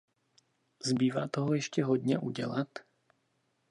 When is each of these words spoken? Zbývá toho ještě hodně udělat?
Zbývá 0.85 1.27
toho 1.27 1.53
ještě 1.53 1.83
hodně 1.83 2.19
udělat? 2.19 2.67